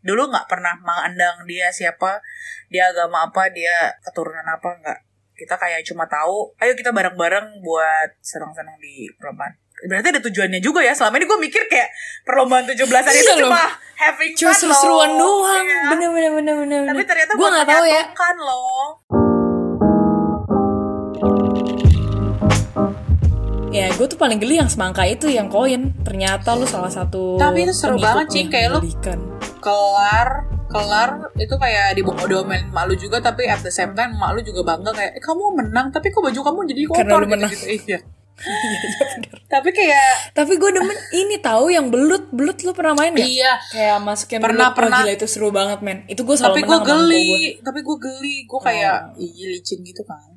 dulu 0.00 0.32
nggak 0.32 0.48
pernah 0.48 0.74
mandang 0.80 1.44
dia 1.44 1.68
siapa 1.68 2.20
dia 2.68 2.88
agama 2.88 3.28
apa 3.28 3.52
dia 3.52 3.92
keturunan 4.00 4.44
apa 4.44 4.68
nggak 4.80 4.98
kita 5.34 5.56
kayak 5.56 5.80
cuma 5.84 6.04
tahu 6.04 6.52
ayo 6.60 6.72
kita 6.76 6.92
bareng-bareng 6.92 7.60
buat 7.60 8.12
senang-senang 8.20 8.76
di 8.76 9.08
perlombaan 9.16 9.56
berarti 9.80 10.12
ada 10.12 10.20
tujuannya 10.20 10.60
juga 10.60 10.84
ya 10.84 10.92
selama 10.92 11.16
ini 11.16 11.24
gue 11.24 11.40
mikir 11.40 11.62
kayak 11.64 11.88
perlombaan 12.24 12.68
17-an 12.68 12.84
itu 13.08 13.24
Iya 13.24 13.34
loh. 13.40 13.48
cuma 13.48 13.64
having 13.96 14.32
Cuma 14.36 14.52
fun 14.52 14.60
seru-seruan 14.60 15.10
doang. 15.16 15.64
Iya. 15.64 15.80
Bener 15.88 16.08
bener 16.12 16.30
bener 16.36 16.54
bener. 16.60 16.80
tapi 16.92 17.02
ternyata 17.08 17.32
gue 17.32 17.48
nggak 17.48 17.68
tahu 17.68 17.84
ya. 17.88 18.02
loh 18.40 19.29
Ya 23.70 23.86
gue 23.88 24.02
tuh 24.04 24.18
paling 24.18 24.36
geli 24.36 24.58
yang 24.58 24.66
semangka 24.66 25.02
itu 25.04 25.26
yang 25.28 25.46
koin. 25.46 25.94
Ternyata 26.00 26.52
lu 26.52 26.66
salah 26.66 26.90
satu. 26.90 27.36
Tapi 27.36 27.62
itu 27.62 27.72
seru 27.72 27.96
banget. 27.96 28.26
Cing. 28.28 28.48
Kayak 28.48 28.68
lu- 28.74 28.82
kelar 29.60 30.28
kelar 30.66 31.10
itu 31.34 31.50
kayak 31.52 31.92
dibodoh-domelin 31.92 32.70
mak 32.70 32.86
lu 32.86 32.94
juga 32.94 33.18
tapi 33.20 33.42
at 33.44 33.58
the 33.58 33.68
same 33.68 33.90
time 33.90 34.14
mak 34.14 34.32
lu 34.32 34.40
juga 34.40 34.62
bangga 34.64 34.88
kayak 34.88 35.12
eh, 35.12 35.20
kamu 35.20 35.42
menang 35.52 35.90
tapi 35.90 36.08
kok 36.08 36.22
baju 36.22 36.40
kamu 36.40 36.58
jadi 36.64 36.80
kotor 36.86 36.96
Karena 36.96 37.12
lu 37.12 37.20
gitu, 37.20 37.32
menang. 37.32 37.50
gitu. 37.50 37.66
iya 37.76 37.98
tapi 39.52 39.68
kayak 39.70 40.32
Tapi 40.32 40.52
gue 40.54 40.70
demen 40.72 40.94
ini 41.12 41.36
tahu 41.38 41.68
yang 41.68 41.90
belut 41.90 42.30
belut 42.30 42.56
lu 42.58 42.70
pernah 42.70 42.94
main 42.94 43.12
gak? 43.12 43.20
iya 43.20 43.58
Kayak 43.68 43.98
masukin 44.00 44.38
Pernah, 44.38 44.70
belut. 44.70 44.78
Pernah. 44.80 44.98
gila 45.02 45.12
itu 45.12 45.26
seru 45.26 45.50
banget 45.50 45.78
men. 45.82 45.98
Itu 46.06 46.22
gue 46.22 46.34
selalu 46.34 46.54
tapi 46.54 46.62
gue 46.62 46.78
geli 46.80 47.26
gua. 47.26 47.38
tapi 47.66 47.78
gue 47.82 47.96
geli 48.00 48.36
gue 48.46 48.60
kayak 48.62 48.96
Oh. 49.10 49.18
iya 49.18 49.46
licin 49.50 49.78
gitu 49.82 50.02
kan 50.02 50.29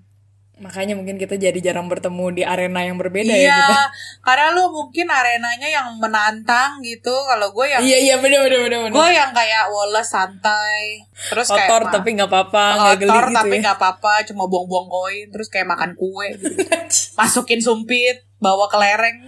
Makanya 0.55 0.93
mungkin 0.93 1.17
kita 1.17 1.33
jadi 1.33 1.57
jarang 1.59 1.85
bertemu 1.85 2.25
di 2.31 2.43
arena 2.43 2.79
yang 2.79 2.95
berbeda 2.95 3.25
ya 3.27 3.41
iya 3.43 3.57
kita. 3.59 3.81
karena 4.21 4.47
lu 4.51 4.69
mungkin 4.69 5.09
arenanya 5.09 5.65
yang 5.67 5.97
menantang 5.97 6.77
gitu 6.79 7.09
kalau 7.25 7.49
gue 7.49 7.65
yang 7.67 7.81
Iya 7.81 7.97
iya 7.99 8.15
bener 8.17 8.37
bener 8.43 8.59
bener. 8.61 8.79
bener. 8.83 8.93
gue 8.93 9.07
yang 9.11 9.31
kayak 9.31 9.65
Wallace 9.67 10.13
santai 10.13 11.01
terus 11.25 11.47
kayak 11.47 11.65
Kotor 11.65 11.81
ma- 11.81 11.91
tapi 11.91 12.09
nggak 12.13 12.29
apa-apa 12.29 12.65
nggak 12.71 12.95
geli 12.95 13.09
kotor 13.09 13.25
gitu 13.25 13.35
tapi 13.35 13.49
ya. 13.51 13.61
nggak 13.61 13.77
apa-apa 13.77 14.13
cuma 14.23 14.43
buang-buang 14.45 14.87
koin 14.87 15.25
terus 15.27 15.47
kayak 15.47 15.67
makan 15.67 15.91
kue 15.93 16.27
gitu. 16.31 16.53
masukin 17.19 17.57
sumpit 17.57 18.21
bawa 18.37 18.67
kelereng 18.67 19.25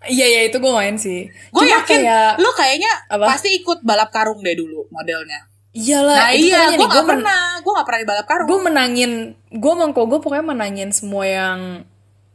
Iya 0.00 0.24
iya 0.24 0.40
itu 0.44 0.56
gue 0.56 0.70
main 0.70 0.94
sih. 0.94 1.26
gue 1.26 1.64
yakin 1.66 2.00
kayak 2.00 2.38
lu 2.38 2.48
kayaknya 2.52 2.88
Apa? 3.06 3.28
pasti 3.28 3.52
ikut 3.52 3.82
balap 3.82 4.08
karung 4.08 4.40
deh 4.40 4.54
dulu 4.54 4.88
modelnya 4.88 5.44
iyalah 5.70 6.16
nah 6.16 6.30
iya 6.32 6.72
gue 6.72 6.80
gak 6.80 7.04
pernah 7.04 7.57
gak 7.78 7.86
pernah 7.86 8.00
di 8.02 8.08
balap 8.08 8.26
karung. 8.26 8.46
Gue 8.46 8.58
menangin 8.60 9.10
gue 9.48 9.72
mangko 9.74 10.02
gue 10.06 10.18
pokoknya 10.18 10.46
menangin 10.46 10.90
semua 10.90 11.24
yang 11.24 11.58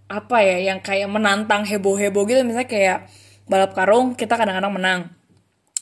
apa 0.07 0.37
ya 0.43 0.57
yang 0.73 0.79
kayak 0.79 1.09
menantang 1.09 1.63
heboh 1.63 1.95
heboh 1.95 2.23
gitu. 2.23 2.41
Misalnya 2.41 2.69
kayak 2.69 2.97
balap 3.45 3.71
karung 3.73 4.15
kita 4.15 4.35
kadang-kadang 4.35 4.73
menang. 4.73 5.01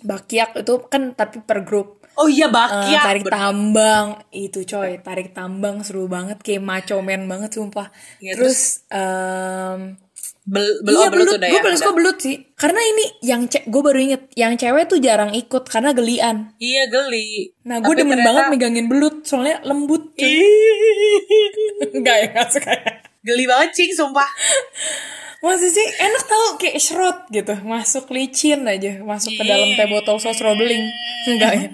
Bakiak 0.01 0.57
itu 0.57 0.73
kan 0.89 1.13
tapi 1.13 1.45
per 1.45 1.61
grup. 1.61 2.01
Oh 2.17 2.27
iya 2.27 2.49
Eh, 2.49 2.51
bakiak 2.51 3.03
tarik 3.03 3.23
bener. 3.23 3.33
tambang. 3.33 4.07
Itu 4.29 4.65
coy 4.65 4.99
tarik 4.99 5.31
tambang 5.31 5.79
seru 5.81 6.11
banget 6.11 6.41
kayak 6.41 6.59
maco 6.59 6.99
man 6.99 7.23
banget 7.25 7.55
sumpah. 7.55 7.87
Iya, 8.19 8.35
terus? 8.35 8.83
em, 8.91 9.95
Bel, 10.41 10.65
bel, 10.81 10.97
iya 10.97 11.05
oh, 11.05 11.09
belut 11.13 11.25
belut. 11.29 11.37
udah 11.37 11.49
gue 11.53 11.59
ya, 11.61 11.61
paling 11.61 11.77
suka 11.77 11.93
belut 11.93 12.17
sih. 12.17 12.35
Karena 12.57 12.81
ini 12.81 13.05
yang 13.21 13.45
ce 13.45 13.61
gue 13.61 13.81
baru 13.85 13.99
inget 14.01 14.25
yang 14.33 14.57
cewek 14.57 14.89
tuh 14.89 14.97
jarang 14.97 15.29
ikut 15.37 15.69
karena 15.69 15.93
gelian. 15.93 16.57
Iya 16.57 16.89
geli. 16.89 17.53
Nah 17.61 17.77
gue 17.77 17.93
demen 17.93 18.17
ternyata- 18.17 18.25
banget 18.25 18.43
megangin 18.49 18.87
belut 18.89 19.21
soalnya 19.21 19.61
lembut 19.61 20.17
enggak 21.93 22.15
ya 22.21 22.25
nggak 22.33 22.47
suka 22.49 22.73
ya. 22.73 22.91
Geli 23.21 23.45
banget 23.45 23.69
cing 23.77 23.93
sumpah. 23.93 24.25
Masih 25.45 25.69
sih 25.69 25.87
enak 26.01 26.23
tau 26.25 26.57
kayak 26.57 26.81
serot 26.81 27.17
gitu. 27.29 27.53
Masuk 27.61 28.09
licin 28.09 28.65
aja 28.65 28.97
Masuk 29.05 29.37
ke 29.37 29.43
dalam 29.45 29.69
teh 29.77 29.85
botol 29.85 30.17
sos 30.17 30.41
robeling. 30.41 30.89
Enggak 31.29 31.53
ya 31.53 31.69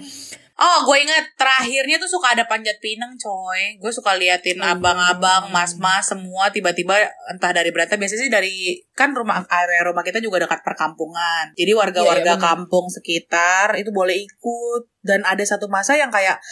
Oh, 0.58 0.82
gue 0.82 0.98
inget 0.98 1.38
terakhirnya 1.38 1.96
tuh 1.96 2.10
suka 2.10 2.34
ada 2.34 2.42
panjat 2.44 2.82
pinang, 2.82 3.14
coy. 3.14 3.78
Gue 3.78 3.94
suka 3.94 4.18
liatin 4.18 4.58
Hmm. 4.58 4.74
abang-abang, 4.74 5.46
mas-mas, 5.48 6.02
semua 6.04 6.50
tiba-tiba 6.50 6.98
entah 7.28 7.54
dari 7.54 7.70
berata. 7.70 7.94
Biasanya 7.94 8.20
sih 8.20 8.26
dari 8.26 8.54
kan 8.92 9.14
rumah 9.14 9.46
area 9.46 9.86
rumah 9.86 10.02
kita 10.02 10.18
juga 10.18 10.42
dekat 10.42 10.60
perkampungan. 10.60 11.54
Jadi 11.54 11.72
warga-warga 11.72 12.18
Iya, 12.20 12.26
iya, 12.26 12.34
bener. 12.34 12.48
kampung 12.50 12.90
sekitar 12.90 13.78
itu 13.78 13.94
boleh 13.94 14.18
ikut. 14.18 14.90
Dan 14.98 15.22
ada 15.22 15.40
satu 15.40 15.70
masa 15.70 15.94
yang 15.94 16.10
kayak 16.10 16.42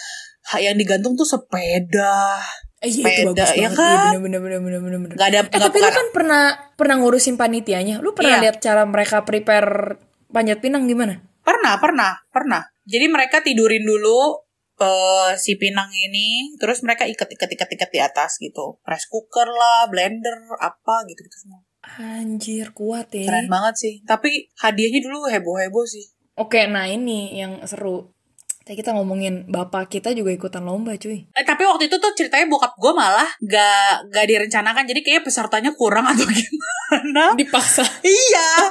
yang 0.57 0.79
digantung 0.79 1.19
tuh 1.19 1.27
sepeda. 1.27 2.39
Eh, 2.79 2.87
iya 2.87 3.03
itu 3.03 3.27
Sepeda, 3.27 3.43
bagus 3.43 3.51
ya 3.53 3.71
kan? 3.73 4.13
Iya 4.13 4.21
bener 4.21 4.39
bener 4.39 4.61
bener 4.61 4.81
bener 4.81 4.99
bener 5.01 5.17
Gak 5.17 5.29
ada 5.33 5.41
Eh 5.41 5.49
nggak 5.49 5.65
tapi 5.65 5.79
lu 5.81 5.89
kan 5.89 6.07
pernah 6.13 6.43
Pernah 6.77 6.95
ngurusin 7.01 7.35
panitianya 7.35 8.05
Lu 8.05 8.13
pernah 8.13 8.37
Iya. 8.37 8.43
lihat 8.45 8.57
cara 8.61 8.85
mereka 8.85 9.25
prepare 9.25 9.97
Panjat 10.29 10.61
pinang 10.61 10.85
gimana? 10.85 11.25
Pernah, 11.47 11.79
pernah, 11.79 12.13
pernah. 12.35 12.63
Jadi 12.83 13.07
mereka 13.07 13.39
tidurin 13.47 13.87
dulu 13.87 14.43
eh, 14.83 15.39
si 15.39 15.55
pinang 15.55 15.89
ini, 15.95 16.59
terus 16.59 16.83
mereka 16.83 17.07
ikat-ikat-ikat-ikat 17.07 17.91
di 17.95 18.01
atas 18.03 18.43
gitu. 18.43 18.83
Rice 18.83 19.07
cooker 19.07 19.47
lah, 19.47 19.87
blender, 19.87 20.35
apa 20.59 21.07
gitu-gitu 21.07 21.39
semua. 21.39 21.63
Anjir 21.87 22.75
kuat 22.75 23.15
ya 23.15 23.31
Keren 23.31 23.47
banget 23.47 23.75
sih. 23.79 23.95
Tapi 24.03 24.51
hadiahnya 24.59 25.01
dulu 25.07 25.31
heboh-heboh 25.31 25.87
sih. 25.87 26.03
Oke 26.37 26.69
nah 26.69 26.85
ini 26.85 27.39
yang 27.39 27.65
seru 27.65 28.13
Tadi 28.67 28.83
kita 28.83 28.99
ngomongin 28.99 29.47
Bapak 29.47 29.87
kita 29.87 30.11
juga 30.11 30.35
ikutan 30.35 30.67
lomba 30.67 30.99
cuy 30.99 31.23
Eh, 31.23 31.45
tapi 31.47 31.63
waktu 31.63 31.87
itu 31.87 32.03
tuh 32.03 32.11
ceritanya 32.19 32.51
bokap 32.51 32.75
gue 32.75 32.93
malah 32.99 33.31
gak, 33.39 34.11
gak 34.11 34.27
direncanakan. 34.27 34.83
Jadi 34.91 35.01
kayaknya 35.07 35.23
pesertanya 35.23 35.71
kurang 35.79 36.03
atau 36.03 36.27
gimana. 36.35 37.39
Dipaksa 37.39 37.87
iya. 38.03 38.67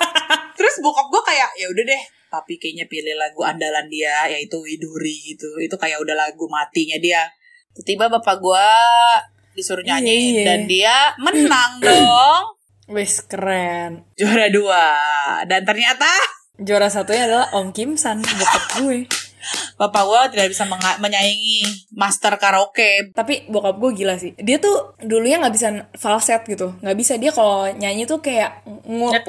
Terus 0.59 0.83
bokap 0.83 1.07
gue 1.07 1.21
kayak, 1.31 1.49
ya 1.55 1.71
udah 1.71 1.83
deh. 1.87 2.03
Tapi 2.35 2.59
kayaknya 2.59 2.85
pilih 2.85 3.15
lagu 3.15 3.41
andalan 3.41 3.87
dia, 3.87 4.27
yaitu 4.27 4.59
Widuri 4.59 5.31
gitu. 5.31 5.47
Itu 5.57 5.79
kayak 5.79 6.03
udah 6.03 6.15
lagu 6.15 6.45
matinya 6.45 6.99
dia. 6.99 7.23
Tiba 7.75 8.07
bapak 8.07 8.39
gue 8.39 8.69
disuruh 9.53 9.83
nyanyi 9.83 10.11
Iya, 10.11 10.27
iya. 10.35 10.43
dan 10.43 10.59
dia 10.67 10.95
menang 11.15 11.79
dong. 11.85 12.43
Wis 12.85 13.23
keren 13.23 14.03
Juara 14.13 14.51
dua. 14.51 14.85
Dan 15.47 15.63
ternyata 15.63 16.05
Juara 16.55 16.87
satunya 16.87 17.25
adalah 17.25 17.47
Om 17.51 17.71
Kim 17.71 17.95
San 17.95 18.19
Bokap 18.19 18.63
gue 18.79 19.07
bapak 19.75 20.03
gue 20.05 20.21
tidak 20.37 20.47
bisa 20.51 20.63
menyaingi 20.99 21.65
master 21.93 22.35
karaoke. 22.35 23.11
tapi 23.11 23.47
bokap 23.47 23.75
gue 23.77 23.91
gila 24.03 24.15
sih. 24.17 24.33
Dia 24.39 24.57
tuh 24.59 24.95
dulunya 25.01 25.39
nggak 25.39 25.53
bisa 25.55 25.67
falset 25.95 26.43
gitu. 26.45 26.75
Nggak 26.81 26.97
bisa. 26.97 27.13
Dia 27.15 27.31
kalau 27.31 27.67
nyanyi 27.71 28.05
tuh 28.05 28.19
kayak 28.19 28.63
ngurat 28.85 29.23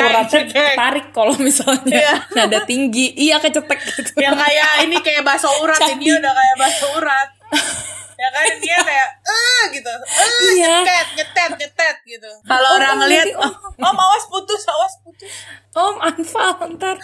tarik 0.77 1.11
kalau 1.11 1.35
misalnya 1.39 1.85
Iya. 1.87 2.15
nada 2.37 2.59
tinggi. 2.65 3.15
Iya 3.17 3.39
kecetek 3.39 3.81
gitu. 3.81 4.19
Yang 4.21 4.37
kayak 4.39 4.69
ini 4.87 4.97
kayak 5.01 5.23
bakso 5.25 5.49
urat 5.63 5.81
ini 5.97 6.07
udah 6.13 6.33
kayak 6.33 6.57
bakso 6.59 6.87
urat 6.99 7.29
ya 8.17 8.29
kan? 8.33 8.45
Dia 8.59 8.79
kayak 8.81 9.09
eh 9.23 9.63
gitu. 9.73 9.93
Eh 9.93 10.29
Iya. 10.57 10.75
nyetet 10.83 11.09
nyetet 11.17 11.53
nyetet 11.61 11.97
gitu. 12.05 12.31
Kalau 12.43 12.69
Om, 12.73 12.77
orang 12.81 12.93
om, 12.93 12.99
ngeliat 13.05 13.27
nanti, 13.29 13.41
oh, 13.41 13.53
oh 13.85 13.95
awas 13.95 14.25
putus 14.29 14.63
awas 14.67 14.95
putus. 15.05 15.33
Om 15.77 15.97
anfal 16.01 16.51
ntar. 16.77 16.97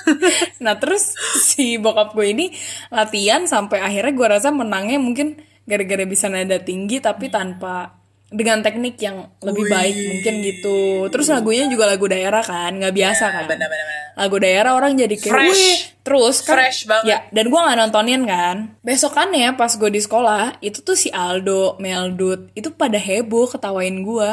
Nah 0.65 0.75
terus 0.81 1.13
si 1.41 1.77
bokap 1.77 2.17
gue 2.17 2.33
ini 2.33 2.47
latihan 2.89 3.45
sampai 3.45 3.85
akhirnya 3.85 4.13
gue 4.17 4.29
rasa 4.29 4.49
menangnya 4.51 4.97
mungkin 4.97 5.41
gara-gara 5.63 6.03
bisa 6.09 6.27
nada 6.27 6.59
tinggi 6.59 6.99
tapi 6.99 7.31
tanpa 7.31 8.01
dengan 8.33 8.65
teknik 8.65 8.97
yang 8.97 9.29
lebih 9.45 9.69
Wih. 9.69 9.73
baik 9.73 9.97
mungkin 10.09 10.35
gitu. 10.41 11.07
Terus 11.13 11.29
lagunya 11.29 11.69
juga 11.69 11.85
lagu 11.85 12.09
daerah 12.09 12.41
kan 12.41 12.73
nggak 12.81 12.97
biasa 12.97 13.25
kan? 13.29 13.45
benar-benar 13.45 14.02
lagu 14.19 14.37
daerah 14.39 14.77
orang 14.77 14.97
jadi 14.97 15.17
kayak 15.17 15.33
Fresh. 15.33 15.53
wih 15.55 15.77
terus 16.03 16.37
kan. 16.45 16.55
Fresh 16.59 16.81
banget. 16.85 17.07
ya 17.09 17.19
dan 17.31 17.45
gue 17.49 17.61
nggak 17.61 17.79
nontonin 17.79 18.23
kan. 18.29 18.57
Besokannya 18.85 19.57
pas 19.57 19.73
gue 19.73 19.91
di 19.91 20.01
sekolah 20.01 20.59
itu 20.61 20.85
tuh 20.85 20.97
si 20.99 21.09
Aldo 21.09 21.81
Meldut 21.81 22.53
itu 22.53 22.69
pada 22.75 23.01
heboh 23.01 23.49
ketawain 23.49 24.05
gue 24.05 24.31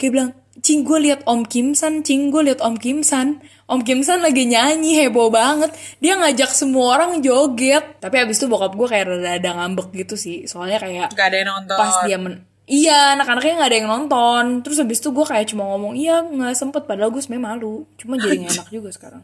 kayak 0.00 0.12
bilang 0.12 0.30
cing 0.60 0.84
gue 0.84 0.98
liat 1.00 1.24
Om 1.24 1.48
Kim 1.48 1.72
San 1.72 2.04
cing 2.04 2.28
gue 2.28 2.42
liat 2.44 2.60
Om 2.60 2.76
Kim 2.76 3.00
San 3.00 3.40
Om 3.72 3.80
Kim 3.88 4.04
San 4.04 4.20
lagi 4.20 4.44
nyanyi 4.44 5.00
heboh 5.00 5.32
banget. 5.32 5.72
Dia 5.96 6.20
ngajak 6.20 6.52
semua 6.52 7.00
orang 7.00 7.24
joget. 7.24 7.96
Tapi 8.04 8.20
abis 8.20 8.36
itu 8.36 8.46
bokap 8.50 8.76
gue 8.76 8.84
kayak 8.84 9.08
rada-rada 9.08 9.50
ngambek 9.56 9.88
gitu 9.96 10.20
sih. 10.20 10.44
Soalnya 10.44 10.76
kayak 10.76 11.16
gak 11.16 11.32
ada 11.32 11.36
yang 11.40 11.48
nonton. 11.56 11.76
pas 11.80 12.04
dia 12.04 12.20
men 12.20 12.44
Iya, 12.72 13.20
anak-anaknya 13.20 13.52
nggak 13.60 13.68
ada 13.68 13.78
yang 13.84 13.90
nonton. 13.92 14.44
Terus 14.64 14.80
habis 14.80 14.96
itu 15.04 15.12
gue 15.12 15.26
kayak 15.28 15.52
cuma 15.52 15.68
ngomong, 15.68 15.92
iya 15.92 16.24
nggak 16.24 16.56
sempet. 16.56 16.88
Padahal 16.88 17.12
gue 17.12 17.20
sebenarnya 17.20 17.52
malu. 17.52 17.84
Cuma 18.00 18.16
jadi 18.16 18.40
nggak 18.40 18.56
enak 18.56 18.68
juga 18.72 18.88
sekarang. 18.88 19.22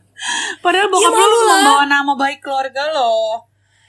padahal 0.64 0.92
bokap 0.92 1.12
Ya, 1.16 1.24
lu 1.24 1.38
membawa 1.48 1.84
nama 1.88 2.12
baik 2.12 2.44
keluarga 2.44 2.82
lo 2.92 3.48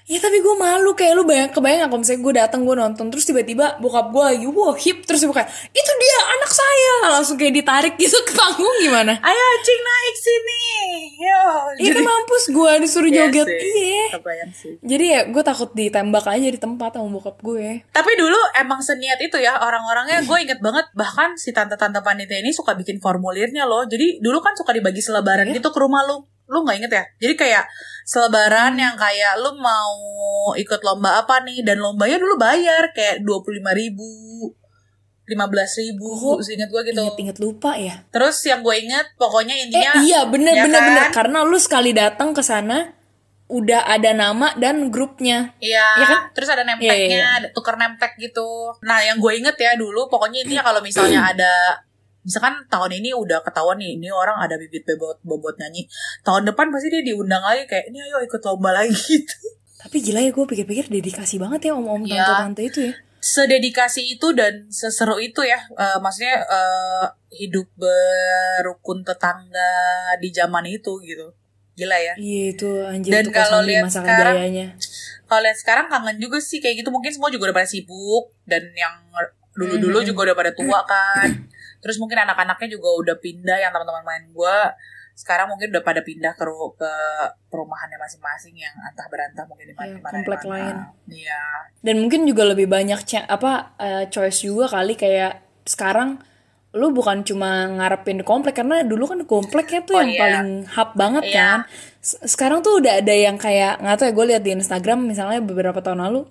Ya 0.09 0.17
tapi 0.17 0.41
gue 0.41 0.55
malu 0.57 0.97
kayak 0.97 1.13
lu 1.13 1.21
bayang 1.21 1.53
kebayang 1.53 1.85
kalau 1.85 2.01
misalnya 2.01 2.21
gue 2.25 2.33
datang 2.41 2.65
gue 2.65 2.73
nonton 2.73 3.13
terus 3.13 3.29
tiba-tiba 3.29 3.77
bokap 3.77 4.09
gue 4.09 4.23
lagi 4.25 4.47
wah 4.49 4.73
hip 4.73 5.05
terus 5.05 5.21
kayak 5.21 5.45
itu 5.69 5.91
dia 6.01 6.17
anak 6.33 6.49
saya 6.49 6.93
langsung 7.13 7.37
kayak 7.37 7.53
ditarik 7.53 7.93
gitu 7.93 8.17
ke 8.25 8.33
panggung 8.33 8.73
gimana? 8.81 9.21
ayo 9.21 9.45
cing 9.61 9.81
naik 9.85 10.15
sini 10.17 10.61
yo 11.21 11.41
Iya 11.77 11.91
kan 11.93 12.05
mampus 12.09 12.43
gue 12.49 12.71
disuruh 12.81 13.11
Iya 13.13 13.29
joget 13.29 13.47
iya. 13.53 14.49
sih 14.49 14.81
Jadi 14.81 15.05
ya 15.13 15.19
gue 15.29 15.43
takut 15.45 15.69
ditembak 15.77 16.25
aja 16.25 16.47
di 16.49 16.57
tempat 16.57 16.97
sama 16.97 17.13
bokap 17.13 17.37
gue. 17.45 17.85
Tapi 17.93 18.11
dulu 18.17 18.39
emang 18.57 18.81
seniat 18.81 19.21
itu 19.21 19.37
ya 19.37 19.61
orang-orangnya 19.61 20.25
gue 20.25 20.37
inget 20.41 20.57
banget 20.57 20.89
bahkan 20.97 21.37
si 21.37 21.53
tante-tante 21.53 22.01
panitia 22.01 22.41
ini 22.41 22.49
suka 22.49 22.73
bikin 22.73 22.97
formulirnya 22.97 23.69
loh. 23.69 23.85
Jadi 23.85 24.17
dulu 24.25 24.41
kan 24.41 24.57
suka 24.57 24.73
dibagi 24.73 25.05
selebaran 25.05 25.45
gitu 25.53 25.69
ke 25.69 25.77
rumah 25.77 26.01
lu. 26.09 26.25
Lu 26.49 26.65
nggak 26.65 26.77
inget 26.77 26.91
ya 26.91 27.03
jadi 27.19 27.33
kayak 27.35 27.63
selebaran 28.03 28.73
yang 28.73 28.97
kayak 28.97 29.37
lu 29.37 29.53
mau 29.55 29.93
ikut 30.53 30.81
lomba 30.81 31.21
apa 31.21 31.41
nih 31.41 31.61
dan 31.61 31.77
lombanya 31.77 32.17
dulu 32.17 32.35
bayar 32.35 32.89
kayak 32.91 33.21
dua 33.21 33.39
puluh 33.39 33.61
lima 33.61 33.71
ribu 33.71 34.09
lima 35.23 35.45
belas 35.45 35.77
ribu 35.77 36.09
Oh, 36.09 36.41
seingat 36.41 36.67
gue 36.67 36.81
gitu 36.83 36.97
Ingat-ingat 36.99 37.37
lupa 37.37 37.77
ya. 37.77 38.01
terus 38.09 38.41
yang 38.43 38.59
gue 38.59 38.73
inget 38.75 39.13
pokoknya 39.13 39.53
Eh 39.53 39.61
intinya 39.63 39.91
iya 40.01 40.25
bener 40.25 40.51
ya 40.51 40.65
bener 40.65 40.79
kan? 40.79 40.87
bener 40.89 41.05
karena 41.13 41.37
lu 41.45 41.55
sekali 41.55 41.93
datang 41.93 42.33
ke 42.33 42.41
sana 42.41 42.97
udah 43.45 43.81
ada 43.83 44.13
nama 44.13 44.53
dan 44.57 44.89
grupnya. 44.89 45.57
Iya, 45.57 45.81
Iya 45.97 46.05
kan? 46.05 46.21
terus 46.33 46.49
ada 46.49 46.61
Iya, 46.61 46.69
nempeknya, 46.69 47.09
iya, 47.09 47.29
ada 47.33 47.47
tuker 47.49 47.73
nempek 47.75 48.13
gitu. 48.21 48.45
Nah, 48.85 49.01
yang 49.01 49.17
gue 49.17 49.33
inget 49.33 49.57
ya 49.57 49.73
dulu, 49.73 50.05
pokoknya 50.05 50.45
intinya 50.45 50.61
kalau 50.61 50.85
misalnya 50.85 51.25
ada, 51.33 51.81
misalkan 52.21 52.65
tahun 52.65 52.91
ini 52.95 53.13
udah 53.13 53.39
ketahuan 53.41 53.75
nih, 53.75 53.95
ini 53.95 54.07
orang 54.07 54.37
ada 54.37 54.55
bibit 54.55 54.83
bobot 54.89 55.19
bobot 55.21 55.55
nyanyi. 55.55 55.87
Tahun 56.21 56.43
depan 56.43 56.69
pasti 56.69 56.87
dia 56.89 57.03
diundang 57.03 57.41
lagi 57.41 57.63
kayak, 57.65 57.87
ini 57.87 57.99
ayo 58.01 58.19
ikut 58.19 58.41
lomba 58.41 58.71
lagi 58.73 58.91
gitu. 59.09 59.35
Tapi 59.77 59.97
gila 59.99 60.19
ya 60.19 60.29
gue 60.29 60.43
pikir-pikir 60.45 60.87
dedikasi 60.87 61.37
banget 61.37 61.67
ya 61.67 61.71
om-om 61.73 62.03
Iya. 62.03 62.19
tante-tante 62.19 62.61
itu 62.63 62.79
ya. 62.83 62.93
Sededikasi 63.19 64.01
itu 64.09 64.31
dan 64.31 64.67
seseru 64.69 65.15
itu 65.17 65.39
ya, 65.41 65.59
eh, 65.69 65.97
maksudnya 65.97 66.39
eh, 66.41 67.05
hidup 67.37 67.67
berukun 67.75 69.03
tetangga 69.03 69.71
di 70.17 70.29
zaman 70.29 70.63
itu 70.65 70.99
gitu. 70.99 71.31
Gila 71.73 71.95
ya. 71.95 72.13
Iya 72.15 72.43
itu 72.49 72.69
anjir 72.81 73.11
Dan 73.13 73.23
itu 73.23 73.31
kalau 73.33 73.59
lihat 73.61 73.87
sekarang, 73.87 74.35
kejayanya. 74.35 74.67
kalau 75.25 75.41
lihat 75.41 75.57
sekarang 75.57 75.85
kangen 75.87 76.17
juga 76.17 76.37
sih 76.37 76.57
kayak 76.57 76.75
gitu 76.77 76.89
mungkin 76.89 77.07
semua 77.09 77.27
juga 77.27 77.47
udah 77.47 77.57
pada 77.57 77.69
sibuk 77.69 78.35
dan 78.43 78.67
yang 78.73 78.95
dulu-dulu 79.53 79.99
Mhm. 79.99 80.07
juga 80.07 80.19
udah 80.25 80.37
pada 80.37 80.51
tua 80.51 80.79
kan 80.85 81.29
terus 81.79 81.97
mungkin 81.97 82.19
anak-anaknya 82.19 82.69
juga 82.71 82.89
udah 82.95 83.15
pindah 83.17 83.57
yang 83.57 83.71
teman-teman 83.71 84.03
main 84.03 84.23
gua 84.31 84.71
sekarang 85.13 85.51
mungkin 85.51 85.75
udah 85.75 85.83
pada 85.83 85.99
pindah 85.99 86.31
ke 86.31 86.43
ke 86.79 86.91
perumahannya 87.47 87.99
masing-masing 87.99 88.55
yang 88.55 88.71
antah 88.79 89.03
berantah 89.11 89.43
mungkin 89.45 89.67
di 89.67 89.75
mana 89.75 89.91
Iya, 89.91 89.99
mana 89.99 90.13
komplek 90.15 90.39
di 90.39 90.47
mana. 90.47 90.55
lain. 90.55 90.75
iya 91.11 91.43
Dan 91.83 91.95
mungkin 91.99 92.23
juga 92.23 92.43
lebih 92.47 92.67
banyak 92.67 92.99
apa 93.27 93.51
eh, 93.75 94.03
choice 94.07 94.47
juga 94.47 94.71
kali 94.71 94.95
kayak 94.95 95.43
sekarang 95.67 96.23
lu 96.71 96.93
bukan 96.93 97.25
cuma 97.25 97.65
ngarepin 97.67 98.21
di 98.21 98.25
komplek 98.25 98.53
karena 98.55 98.85
dulu 98.85 99.09
kan 99.09 99.19
kompleknya 99.25 99.81
tuh 99.83 99.97
Oh, 99.97 99.99
yang 99.99 100.11
iya. 100.13 100.21
paling 100.21 100.49
hub 100.69 100.89
banget 100.95 101.23
Iya. 101.27 101.35
kan. 101.35 101.59
Sekarang 102.23 102.61
tuh 102.61 102.79
udah 102.79 103.01
ada 103.01 103.11
yang 103.11 103.35
kayak 103.35 103.81
nggak 103.81 103.95
tahu 103.97 104.07
ya 104.07 104.13
gue 104.13 104.25
lihat 104.31 104.43
di 104.45 104.51
Instagram 104.53 104.99
misalnya 105.03 105.41
beberapa 105.41 105.81
tahun 105.81 105.99
lalu 105.99 106.29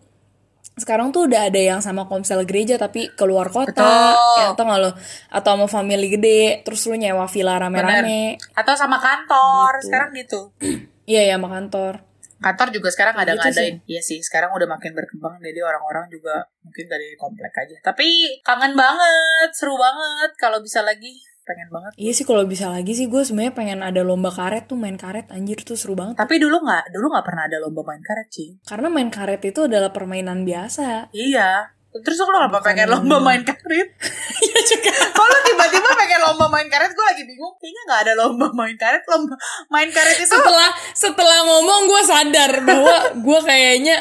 sekarang 0.79 1.11
tuh 1.11 1.27
udah 1.29 1.51
ada 1.51 1.61
yang 1.61 1.81
sama 1.83 2.07
komsel 2.07 2.43
gereja 2.49 2.79
tapi 2.79 3.11
keluar 3.15 3.51
kota. 3.51 4.15
Betul. 4.15 4.39
ya 4.41 4.47
atau 4.55 4.65
nggak 4.65 4.81
lo? 4.81 4.91
Atau 5.29 5.53
mau 5.59 5.69
family 5.69 6.09
gede 6.09 6.63
terus 6.63 6.87
lu 6.87 6.95
nyewa 6.95 7.27
villa 7.29 7.59
rame-rame. 7.59 8.39
Atau 8.55 8.75
sama 8.79 8.97
kantor. 9.03 9.83
Gitu. 9.83 9.87
sekarang 9.91 10.11
gitu. 10.17 10.41
Iya 11.09 11.25
ya 11.25 11.35
sama 11.41 11.49
kantor. 11.49 12.05
Kantor 12.37 12.69
juga 12.69 12.89
sekarang 12.93 13.17
ada 13.17 13.33
Gitu 13.33 13.41
ngadain. 13.49 13.75
iya 13.89 13.99
sih 14.05 14.21
sekarang 14.21 14.53
udah 14.53 14.69
makin 14.69 14.93
berkembang 14.93 15.41
jadi 15.41 15.65
orang-orang 15.65 16.05
juga 16.13 16.45
mungkin 16.61 16.85
dari 16.85 17.17
komplek 17.17 17.49
aja. 17.57 17.81
Tapi 17.81 18.39
kangen 18.45 18.77
banget 18.77 19.51
seru 19.57 19.81
banget 19.81 20.37
kalau 20.37 20.61
bisa 20.61 20.85
lagi 20.85 21.17
pengen 21.49 21.73
banget 21.73 21.93
iya 21.97 22.12
sih 22.12 22.29
kalau 22.29 22.45
bisa 22.45 22.69
lagi 22.69 22.93
sih 22.93 23.09
gue 23.09 23.25
sebenarnya 23.25 23.56
pengen 23.56 23.81
ada 23.81 24.05
lomba 24.05 24.29
karet 24.29 24.69
tuh 24.69 24.77
main 24.77 25.00
karet 25.00 25.33
anjir 25.33 25.65
tuh 25.65 25.81
seru 25.81 25.97
banget 25.97 26.21
Tapi 26.21 26.37
dulu 26.37 26.61
nggak, 26.61 26.93
dulu 26.93 27.06
nggak 27.09 27.25
pernah 27.25 27.43
ada 27.49 27.56
lomba 27.62 27.83
main 27.87 28.03
karet 28.03 28.29
sih. 28.29 28.59
Karena 28.67 28.91
main 28.91 29.09
karet 29.09 29.41
itu 29.41 29.71
adalah 29.71 29.95
permainan 29.95 30.43
biasa. 30.43 31.15
Iya. 31.15 31.71
Terus 31.89 32.21
lo 32.21 32.29
kenapa 32.29 32.59
pengen 32.61 32.91
lomba 32.93 33.17
main 33.23 33.43
karet? 33.47 33.89
Iya 34.45 34.61
juga. 34.62 34.93
Kalau 35.15 35.39
tiba-tiba 35.43 35.89
pengen 35.99 36.21
lomba 36.23 36.47
main 36.53 36.69
karet, 36.69 36.93
gue 36.95 37.06
lagi 37.06 37.23
bingung. 37.25 37.55
Kayaknya 37.59 37.83
nggak 37.89 38.01
ada 38.06 38.12
lomba 38.19 38.47
main 38.55 38.77
karet. 38.77 39.03
Lomba 39.09 39.35
main 39.73 39.91
karet 39.91 40.19
itu 40.21 40.31
Setelah 40.31 40.71
setelah 40.93 41.39
ngomong 41.47 41.81
gue 41.89 42.03
sadar 42.06 42.53
bahwa 42.62 42.97
gue 43.19 43.41
kayaknya 43.47 43.97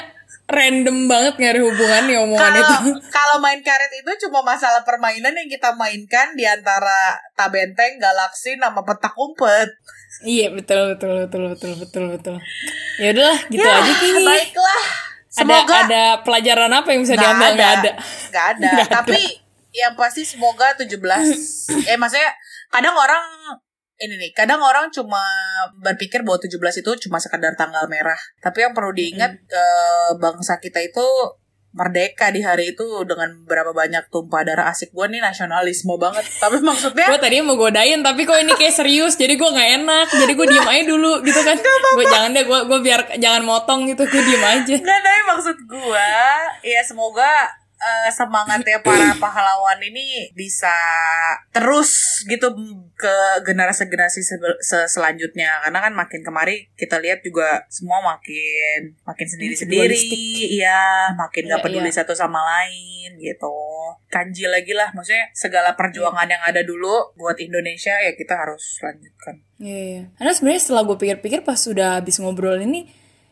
random 0.48 1.12
banget 1.12 1.34
nggak 1.36 1.52
ada 1.60 1.62
hubungannya 1.68 2.16
omongan 2.24 2.54
itu. 2.56 2.76
kalau 3.18 3.38
main 3.44 3.60
karet 3.60 3.92
itu 3.92 4.12
cuma 4.28 4.40
masalah 4.48 4.82
permainan 4.88 5.36
yang 5.36 5.52
kita 5.52 5.76
mainkan 5.76 6.34
di 6.40 6.48
antara 6.48 7.20
tabenteng, 7.36 8.00
galaksi, 8.00 8.56
nama 8.56 8.80
petak 8.82 9.12
umpet. 9.20 9.70
iya 10.26 10.50
betul 10.50 10.98
betul 10.98 11.28
betul 11.28 11.44
betul 11.54 11.72
betul 11.78 12.04
betul. 12.16 12.36
Ya 12.98 13.14
udahlah 13.14 13.40
gitu 13.52 13.62
Ya, 13.62 13.76
aja 13.78 13.94
kini. 14.02 14.26
Baiklah. 14.26 14.84
Semoga 15.30 15.76
ada 15.86 16.04
pelajaran 16.26 16.72
apa 16.74 16.90
yang 16.96 17.06
bisa 17.06 17.14
Nggak 17.14 17.22
diambil 17.22 17.50
nggak 17.54 17.72
ada. 17.78 17.92
Nggak 18.32 18.46
ada. 18.50 18.68
Nggak 18.72 18.82
ada. 18.82 18.96
Tapi 19.04 19.20
yang 19.78 19.94
pasti 19.94 20.26
semoga 20.26 20.74
17 20.74 20.98
eh 21.92 21.98
maksudnya 22.02 22.32
kadang 22.74 22.98
orang 22.98 23.22
ini 23.98 24.16
nih, 24.18 24.32
kadang 24.38 24.62
orang 24.62 24.94
cuma 24.94 25.22
berpikir 25.82 26.22
bahwa 26.22 26.38
17 26.38 26.86
itu 26.86 26.92
cuma 27.10 27.18
sekedar 27.18 27.58
tanggal 27.58 27.90
merah. 27.90 28.18
Tapi 28.40 28.62
yang 28.62 28.74
perlu 28.78 28.94
diingat 28.94 29.34
eh, 29.50 30.12
bangsa 30.22 30.62
kita 30.62 30.82
itu 30.86 31.06
merdeka 31.78 32.34
di 32.34 32.42
hari 32.42 32.74
itu 32.74 32.86
dengan 33.06 33.46
berapa 33.46 33.70
banyak 33.70 34.10
tumpah 34.10 34.42
darah 34.42 34.74
asik 34.74 34.90
gue 34.90 35.06
nih 35.14 35.22
nasionalisme 35.22 35.94
banget. 36.02 36.26
Tapi 36.44 36.58
maksudnya 36.66 37.06
Gue 37.14 37.22
tadi 37.22 37.38
mau 37.46 37.54
godain 37.54 38.02
tapi 38.02 38.26
kok 38.26 38.40
ini 38.42 38.58
kayak 38.58 38.74
serius 38.74 39.14
jadi 39.14 39.38
gue 39.38 39.46
nggak 39.46 39.70
enak 39.86 40.08
jadi 40.10 40.32
gue 40.34 40.48
diem 40.50 40.68
aja 40.68 40.84
dulu 40.90 41.14
gitu 41.22 41.42
kan. 41.46 41.58
Gue 41.94 42.06
jangan 42.10 42.30
deh 42.34 42.44
gue 42.50 42.60
gue 42.66 42.80
biar 42.82 43.02
jangan 43.22 43.46
motong 43.46 43.86
gitu 43.94 44.10
gue 44.10 44.22
diem 44.26 44.42
aja. 44.42 44.76
Nggak 44.82 45.00
tapi 45.06 45.22
maksud 45.30 45.58
gue 45.70 46.10
ya 46.66 46.82
semoga 46.82 47.30
eh, 48.08 48.12
semangatnya 48.12 48.80
para 48.82 49.14
pahlawan 49.24 49.80
ini 49.84 50.32
bisa 50.34 50.74
terus 51.52 52.24
gitu 52.28 52.52
ke 52.98 53.16
generasi-generasi 53.46 54.26
selanjutnya 54.90 55.62
karena 55.64 55.80
kan 55.80 55.94
makin 55.94 56.22
kemari 56.26 56.68
kita 56.74 56.98
lihat 56.98 57.22
juga 57.22 57.66
semua 57.70 58.02
makin 58.02 58.98
makin 59.06 59.28
sendiri-sendiri 59.28 60.00
iya 60.58 61.12
makin 61.14 61.48
nggak 61.48 61.60
Iya, 61.62 61.66
peduli 61.66 61.90
iya. 61.90 61.98
satu 62.00 62.14
sama 62.14 62.40
lain 62.40 63.18
gitu. 63.18 63.58
Kanji 64.08 64.46
lagi 64.48 64.72
lah 64.78 64.94
maksudnya 64.94 65.30
segala 65.34 65.74
perjuangan 65.74 66.30
yang 66.30 66.44
ada 66.46 66.62
dulu 66.64 67.14
buat 67.18 67.38
Indonesia 67.42 67.94
ya 67.98 68.14
kita 68.14 68.34
harus 68.38 68.80
lanjutkan. 68.80 69.36
Iya, 69.58 69.80
iya. 69.82 70.02
Karena 70.16 70.32
sebenarnya 70.34 70.62
setelah 70.64 70.84
gue 70.86 70.98
pikir-pikir 70.98 71.40
pas 71.42 71.58
sudah 71.58 71.98
habis 72.00 72.22
ngobrol 72.22 72.62
ini, 72.62 72.90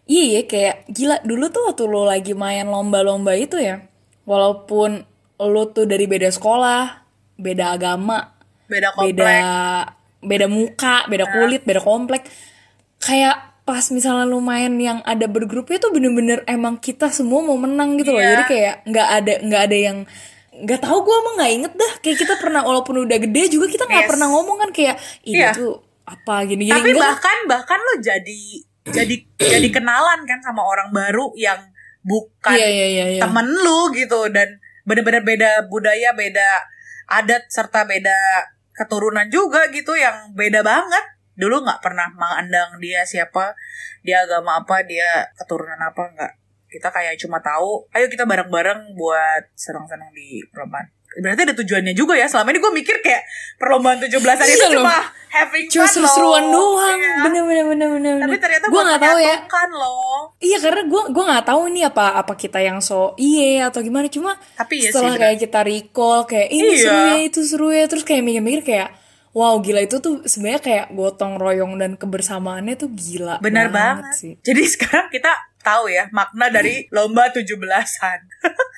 iya 0.09 0.39
ya 0.39 0.49
kayak 0.49 0.75
gila 0.89 1.21
dulu 1.21 1.45
tuh 1.53 1.63
waktu 1.69 1.83
lo 1.85 2.03
lagi 2.05 2.33
main 2.33 2.65
lomba-lomba 2.65 3.37
itu 3.37 3.61
ya, 3.61 3.85
walaupun 4.25 5.05
lo 5.35 5.63
tuh 5.69 5.85
dari 5.85 6.05
beda 6.05 6.29
sekolah, 6.29 7.05
beda 7.37 7.73
agama, 7.73 8.33
beda 8.65 8.89
beda 8.91 8.97
komplek 8.97 9.43
beda 10.25 10.47
muka, 10.49 11.05
beda 11.05 11.25
kulit, 11.29 11.61
beda 11.61 11.81
komplek, 11.85 12.25
kayak 12.97 13.53
pas 13.61 13.81
misalnya 13.89 14.25
lo 14.25 14.41
main 14.41 14.73
yang 14.77 15.01
ada 15.05 15.25
bergrupnya 15.25 15.77
tuh 15.77 15.93
bener-bener 15.93 16.41
emang 16.45 16.77
kita 16.77 17.09
semua 17.09 17.41
mau 17.45 17.57
menang 17.57 17.97
gitu 17.97 18.13
loh. 18.13 18.21
Iya. 18.21 18.29
Jadi 18.33 18.43
kayak 18.49 18.75
nggak 18.89 19.07
ada 19.21 19.33
nggak 19.45 19.61
ada 19.69 19.77
yang 19.77 19.97
nggak 20.55 20.79
tahu 20.81 20.97
gue 21.03 21.15
emang 21.19 21.35
nggak 21.35 21.51
inget 21.51 21.73
dah 21.75 21.93
kayak 21.99 22.17
kita 22.21 22.33
pernah 22.39 22.61
walaupun 22.63 22.95
udah 23.03 23.17
gede 23.19 23.43
juga 23.51 23.67
kita 23.67 23.85
nggak 23.85 24.05
Yes. 24.07 24.11
pernah 24.15 24.27
ngomong 24.31 24.57
kan 24.63 24.69
kayak 24.71 24.95
ini 25.27 25.35
Iya. 25.43 25.51
tuh 25.51 25.83
apa 26.05 26.35
gini 26.47 26.69
gini 26.69 26.73
tapi 26.79 26.89
enggak 26.95 27.01
bahkan 27.11 27.37
bahkan 27.49 27.79
lo 27.81 27.93
jadi 27.99 28.39
jadi 28.87 29.15
jadi 29.35 29.67
kenalan 29.73 30.23
kan 30.23 30.39
sama 30.39 30.61
orang 30.63 30.93
baru 30.95 31.33
yang 31.35 31.59
bukan 32.05 32.53
iya 32.53 32.69
iya 32.69 32.87
iya 32.87 33.05
iya. 33.17 33.21
temen 33.25 33.49
lu 33.49 33.89
gitu. 33.91 34.29
Dan 34.29 34.61
bener-bener 34.85 35.25
beda 35.25 35.65
budaya 35.65 36.13
beda 36.13 36.63
adat 37.09 37.49
serta 37.49 37.89
beda 37.89 38.45
keturunan 38.77 39.25
juga 39.33 39.67
gitu 39.73 39.97
yang 39.97 40.31
beda 40.37 40.61
banget. 40.61 41.05
Dulu 41.35 41.65
nggak 41.65 41.81
pernah 41.83 42.07
mandang 42.15 42.77
dia 42.79 43.03
siapa 43.03 43.57
dia 44.05 44.21
agama 44.23 44.61
apa 44.61 44.85
dia 44.85 45.27
keturunan 45.35 45.81
apa 45.81 46.03
nggak 46.13 46.33
kita 46.75 46.87
kayak 46.89 47.15
cuma 47.15 47.39
tahu 47.39 47.87
ayo 47.89 48.05
kita 48.05 48.23
bareng-bareng 48.23 48.93
buat 48.93 49.43
senang-senang 49.53 50.11
di 50.11 50.43
perlombaan 50.45 50.91
berarti 51.15 51.41
ada 51.43 51.55
tujuannya 51.55 51.93
juga 51.93 52.11
ya 52.13 52.27
selama 52.27 52.51
ini 52.51 52.59
gue 52.59 52.73
mikir 52.75 52.95
kayak 52.99 53.23
perlombaan 53.55 54.03
17-an 54.03 54.19
itu 54.43 54.51
Iya 54.53 54.67
loh. 54.69 54.83
cuma 54.83 54.97
having 55.29 55.65
cuma 55.65 55.83
fun 55.83 55.93
seru-seruan 55.93 56.43
doang 56.45 56.97
Iya. 56.97 57.15
bener 57.23 57.43
bener 57.45 57.63
bener 57.65 57.87
bener 57.89 58.13
tapi 58.19 58.35
ternyata 58.37 58.65
gue 58.65 58.81
nggak 58.83 59.01
tahu 59.01 59.17
ya 59.17 59.35
loh 59.71 60.21
iya 60.37 60.57
karena 60.59 60.81
gue 60.83 61.01
gue 61.09 61.23
nggak 61.25 61.45
tahu 61.45 61.61
ini 61.65 61.81
apa 61.81 62.05
apa 62.15 62.33
kita 62.33 62.59
yang 62.59 62.79
so 62.79 63.15
iye 63.15 63.59
atau 63.59 63.79
gimana 63.79 64.07
cuma 64.07 64.35
Tapi 64.53 64.73
iya 64.77 64.83
sih, 64.83 64.91
setelah 64.91 65.15
bener. 65.15 65.21
kayak 65.23 65.37
kita 65.39 65.59
recall 65.63 66.19
kayak 66.25 66.49
ini 66.49 66.67
Iya. 66.69 66.81
seru 66.81 66.99
ya 67.05 67.17
itu 67.21 67.39
seru 67.41 67.67
ya 67.71 67.85
terus 67.85 68.03
kayak 68.03 68.21
mikir-mikir 68.21 68.61
kayak 68.65 68.89
wow 69.31 69.55
gila 69.57 69.81
itu 69.81 69.99
tuh 69.99 70.19
sebenarnya 70.21 70.61
kayak 70.61 70.85
gotong 70.91 71.35
royong 71.35 71.75
dan 71.75 71.95
kebersamaannya 71.95 72.75
tuh 72.75 72.87
gila 72.89 73.39
Benar 73.39 73.67
banget. 73.69 74.03
sih 74.13 74.33
Jadi 74.41 74.61
sekarang 74.65 75.07
kita 75.09 75.31
tahu 75.65 75.89
ya 75.89 76.05
makna 76.13 76.53
dari 76.53 76.85
lomba 76.95 77.33
17-an. 77.33 78.19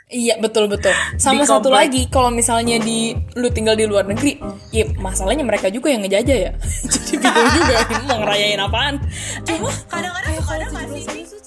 Iya 0.07 0.39
betul 0.39 0.71
betul. 0.71 0.95
Sama 1.19 1.43
Di 1.43 1.51
satu 1.51 1.67
komplek. 1.67 1.75
lagi 1.83 2.01
kalau 2.07 2.31
misalnya 2.31 2.79
di 2.79 3.11
lu 3.35 3.51
tinggal 3.51 3.75
di 3.75 3.83
luar 3.83 4.07
negeri, 4.07 4.39
ya 4.71 4.87
masalahnya 4.95 5.43
mereka 5.43 5.67
juga 5.67 5.91
yang 5.91 5.99
ngejajah 5.99 6.37
ya. 6.47 6.51
Jadi 7.11 7.19
bingung 7.19 7.51
juga 7.51 7.75
mau 8.07 8.17
ngerayain 8.23 8.61
apaan. 8.63 8.95
Cuma 9.43 9.67
Kadang-kadang 9.91 10.31
kayak 10.31 10.39
suka 10.39 10.53
ada 10.55 10.65
kalau 10.71 11.46